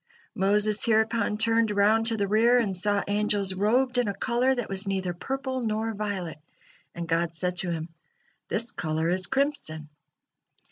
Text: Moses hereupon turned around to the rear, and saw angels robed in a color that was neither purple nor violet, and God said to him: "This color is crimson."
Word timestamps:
Moses 0.33 0.83
hereupon 0.83 1.37
turned 1.37 1.69
around 1.69 2.07
to 2.07 2.17
the 2.17 2.27
rear, 2.27 2.57
and 2.57 2.75
saw 2.75 3.03
angels 3.07 3.53
robed 3.53 3.99
in 3.99 4.07
a 4.07 4.15
color 4.15 4.55
that 4.55 4.67
was 4.67 4.87
neither 4.87 5.13
purple 5.13 5.59
nor 5.61 5.93
violet, 5.93 6.39
and 6.95 7.07
God 7.07 7.35
said 7.35 7.57
to 7.57 7.69
him: 7.69 7.87
"This 8.47 8.71
color 8.71 9.09
is 9.11 9.27
crimson." 9.27 9.89